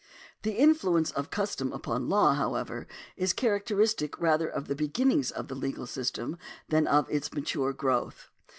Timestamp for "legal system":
5.53-6.39